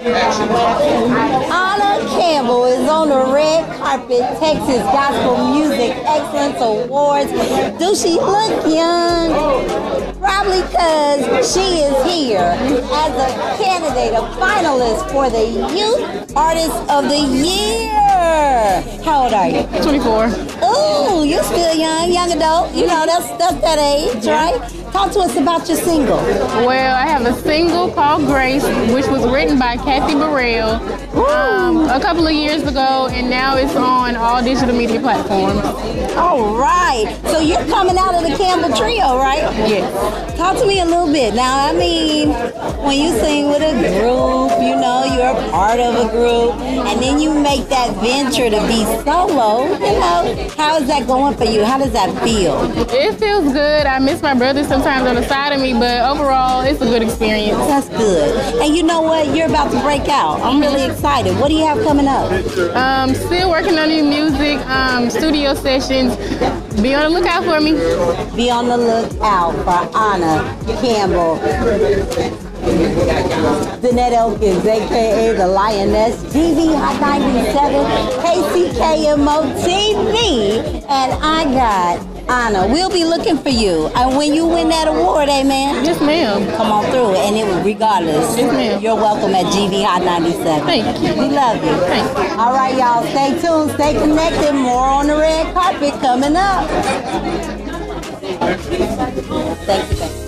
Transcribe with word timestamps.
Anna 0.00 1.98
Campbell 2.08 2.66
is 2.66 2.88
on 2.88 3.08
the 3.08 3.32
red 3.34 3.66
carpet, 3.78 4.20
Texas 4.38 4.82
Gospel 4.82 5.54
Music 5.54 5.90
Excellence 6.06 6.60
Awards. 6.60 7.30
Do 7.78 7.96
she 7.96 8.14
look 8.14 8.66
young? 8.66 9.32
Probably 10.20 10.62
because 10.62 11.52
she 11.52 11.80
is 11.82 11.96
here 12.06 12.38
as 12.38 13.12
a 13.12 13.28
candidate, 13.62 14.14
a 14.14 14.22
finalist 14.38 15.10
for 15.10 15.28
the 15.30 15.44
Youth 15.76 16.36
Artist 16.36 16.76
of 16.88 17.08
the 17.08 17.18
Year. 17.18 19.02
How 19.04 19.24
old 19.24 19.32
are 19.34 19.48
you? 19.48 19.66
24. 19.82 20.26
Ooh, 20.64 21.24
you're 21.24 21.42
still 21.42 21.74
young, 21.74 22.12
young 22.12 22.30
adult. 22.30 22.72
You 22.72 22.86
know, 22.86 23.04
that's 23.04 23.30
that's 23.38 23.60
that 23.62 23.78
age, 23.78 24.26
right? 24.26 24.77
Talk 24.92 25.12
to 25.12 25.20
us 25.20 25.36
about 25.36 25.68
your 25.68 25.76
single. 25.76 26.16
Well, 26.16 26.96
I 26.96 27.06
have 27.06 27.24
a 27.26 27.34
single 27.42 27.90
called 27.92 28.26
Grace, 28.26 28.64
which 28.92 29.06
was 29.06 29.26
written 29.26 29.58
by 29.58 29.76
Kathy 29.76 30.14
Burrell 30.14 30.80
um, 31.24 31.88
a 31.88 32.00
couple 32.00 32.26
of 32.26 32.32
years 32.32 32.62
ago, 32.62 33.08
and 33.12 33.30
now 33.30 33.56
it's 33.56 33.74
on 33.76 34.16
all 34.16 34.42
digital 34.42 34.74
media 34.74 35.00
platforms. 35.00 35.62
All 36.16 36.56
right. 36.56 37.16
So 37.26 37.40
you're 37.40 37.64
coming 37.66 37.96
out 37.96 38.14
of 38.14 38.22
the 38.22 38.36
Campbell 38.36 38.76
Trio, 38.76 39.18
right? 39.18 39.42
Yes. 39.68 40.36
Talk 40.36 40.56
to 40.58 40.66
me 40.66 40.80
a 40.80 40.84
little 40.84 41.12
bit. 41.12 41.34
Now, 41.34 41.68
I 41.68 41.72
mean, 41.72 42.30
when 42.84 42.98
you 42.98 43.12
sing 43.20 43.48
with 43.48 43.62
a 43.62 43.72
group, 43.72 44.50
you 44.62 44.74
know, 44.74 45.04
you're 45.14 45.36
a 45.36 45.50
part 45.50 45.78
of 45.78 45.94
a 45.94 46.10
group, 46.10 46.54
and 46.60 47.00
then 47.00 47.20
you 47.20 47.34
make 47.38 47.68
that 47.68 47.94
venture 48.02 48.50
to 48.50 48.66
be 48.66 48.84
solo, 49.04 49.64
you 49.64 49.98
know, 50.00 50.48
how 50.56 50.76
is 50.78 50.88
that 50.88 51.06
going 51.06 51.36
for 51.36 51.44
you? 51.44 51.64
How 51.64 51.78
does 51.78 51.92
that 51.92 52.10
feel? 52.24 52.58
It 52.90 53.14
feels 53.18 53.52
good. 53.52 53.86
I 53.86 53.98
miss 53.98 54.22
my 54.22 54.34
brother 54.34 54.64
sometimes 54.78 55.08
on 55.08 55.16
the 55.16 55.28
side 55.28 55.52
of 55.52 55.60
me, 55.60 55.72
but 55.72 56.08
overall, 56.08 56.60
it's 56.60 56.80
a 56.80 56.84
good 56.84 57.02
experience. 57.02 57.58
That's 57.66 57.88
good. 57.88 58.62
And 58.62 58.76
you 58.76 58.84
know 58.84 59.02
what? 59.02 59.34
You're 59.34 59.48
about 59.48 59.72
to 59.72 59.80
break 59.80 60.08
out. 60.08 60.40
I'm 60.40 60.60
really 60.60 60.84
excited. 60.84 61.36
What 61.40 61.48
do 61.48 61.54
you 61.54 61.66
have 61.66 61.82
coming 61.82 62.06
up? 62.06 62.30
Um, 62.76 63.12
still 63.12 63.50
working 63.50 63.76
on 63.76 63.88
new 63.88 64.04
music, 64.04 64.64
um, 64.68 65.10
studio 65.10 65.54
sessions. 65.54 66.14
Be 66.80 66.94
on 66.94 67.10
the 67.10 67.18
lookout 67.18 67.42
for 67.42 67.60
me. 67.60 67.72
Be 68.36 68.50
on 68.50 68.68
the 68.68 68.76
lookout 68.76 69.52
for 69.64 69.96
Anna 69.98 70.46
Campbell. 70.80 71.38
Danette 73.82 74.12
Elkins, 74.12 74.64
aka 74.64 75.32
the 75.32 75.46
Lioness, 75.48 76.22
TV 76.32 76.72
Hot 76.76 77.00
97, 77.00 77.84
KCKMO 78.22 79.42
TV, 79.64 80.84
and 80.88 81.12
I 81.24 81.44
got 81.52 82.17
Anna. 82.28 82.66
We'll 82.68 82.90
be 82.90 83.04
looking 83.04 83.38
for 83.38 83.48
you. 83.48 83.88
And 83.94 84.16
when 84.16 84.34
you 84.34 84.46
win 84.46 84.68
that 84.68 84.86
award, 84.88 85.28
eh, 85.28 85.40
amen, 85.40 85.84
Yes, 85.84 86.00
ma'am. 86.00 86.46
come 86.56 86.70
on 86.70 86.84
through. 86.90 87.14
And 87.16 87.36
it 87.36 87.44
will, 87.46 87.62
regardless, 87.62 88.36
Yes, 88.36 88.52
ma'am. 88.52 88.80
you're 88.82 88.94
welcome 88.96 89.34
at 89.34 89.46
GV 89.46 89.82
Hot 89.82 90.02
97. 90.02 90.66
Thank 90.66 91.00
you. 91.02 91.14
We 91.20 91.28
love 91.34 91.56
you. 91.64 91.72
Thank 91.86 92.18
you. 92.18 92.38
All 92.38 92.52
right, 92.52 92.74
y'all, 92.76 93.02
stay 93.06 93.38
tuned, 93.40 93.70
stay 93.72 93.94
connected. 93.94 94.52
More 94.54 94.84
on 94.86 95.06
the 95.06 95.16
red 95.16 95.52
carpet 95.54 95.94
coming 96.00 96.36
up. 96.36 96.68
Thank 98.28 98.70
you. 98.70 98.86
Thank 99.66 99.90
you. 100.22 100.27